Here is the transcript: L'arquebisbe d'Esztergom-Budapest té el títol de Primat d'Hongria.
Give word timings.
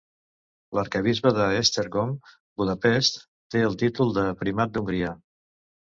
L'arquebisbe 0.77 1.31
d'Esztergom-Budapest 1.35 3.21
té 3.57 3.61
el 3.69 3.77
títol 3.83 4.15
de 4.17 4.25
Primat 4.41 4.75
d'Hongria. 4.79 5.13